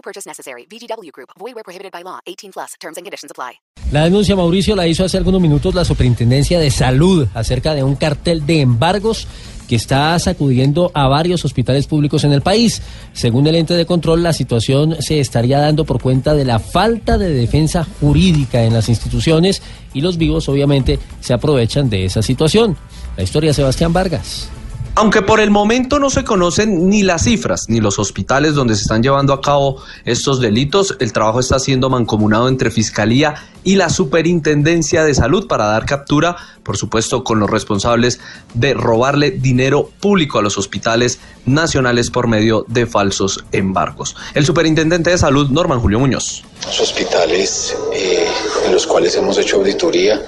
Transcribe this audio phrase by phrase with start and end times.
[0.00, 0.66] No purchase necessary.
[0.66, 1.28] VGW Group.
[1.38, 2.20] Void where prohibited by law.
[2.24, 2.74] 18 plus.
[2.80, 3.60] Terms and conditions apply.
[3.92, 7.96] La denuncia, Mauricio, la hizo hace algunos minutos la Superintendencia de Salud acerca de un
[7.96, 9.26] cartel de embargos
[9.68, 12.80] que está sacudiendo a varios hospitales públicos en el país.
[13.12, 17.18] Según el ente de control, la situación se estaría dando por cuenta de la falta
[17.18, 22.76] de defensa jurídica en las instituciones y los vivos obviamente se aprovechan de esa situación.
[23.16, 24.50] La historia Sebastián Vargas.
[25.00, 28.82] Aunque por el momento no se conocen ni las cifras ni los hospitales donde se
[28.82, 33.88] están llevando a cabo estos delitos, el trabajo está siendo mancomunado entre Fiscalía y la
[33.88, 38.20] Superintendencia de Salud para dar captura, por supuesto, con los responsables
[38.52, 44.16] de robarle dinero público a los hospitales nacionales por medio de falsos embargos.
[44.34, 46.44] El Superintendente de Salud, Norman Julio Muñoz.
[46.66, 48.28] Los hospitales eh,
[48.70, 50.20] los cuales hemos hecho auditoría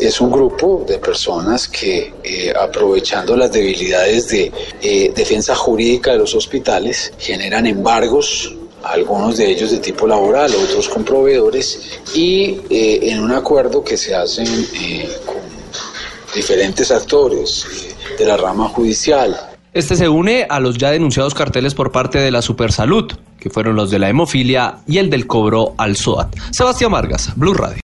[0.00, 6.18] es un grupo de personas que eh, aprovechando las debilidades de eh, defensa jurídica de
[6.18, 11.80] los hospitales generan embargos algunos de ellos de tipo laboral, otros con proveedores,
[12.14, 14.46] y eh, en un acuerdo que se hacen
[15.24, 15.40] con
[16.34, 17.64] diferentes actores
[18.18, 19.53] de la rama judicial.
[19.74, 23.74] Este se une a los ya denunciados carteles por parte de la Supersalud, que fueron
[23.74, 26.32] los de la hemofilia y el del cobro al SOAT.
[26.52, 27.82] Sebastián Vargas, Blue Radio.